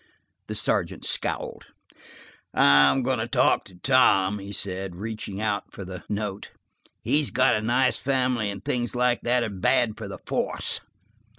The 0.47 0.55
sergeant 0.55 1.05
scowled. 1.05 1.65
"I'm 2.55 3.03
goin' 3.03 3.19
to 3.19 3.27
talk 3.27 3.65
to 3.65 3.75
Tom," 3.75 4.39
he 4.39 4.51
said, 4.51 4.95
reaching 4.95 5.39
out 5.39 5.71
for 5.71 5.85
the 5.85 6.03
note. 6.09 6.49
"He's 7.03 7.29
got 7.29 7.53
a 7.53 7.61
nice 7.61 7.97
family, 7.97 8.49
and 8.49 8.65
things 8.65 8.95
like 8.95 9.21
that're 9.21 9.47
bad 9.47 9.97
for 9.99 10.07
the 10.07 10.17
force." 10.25 10.79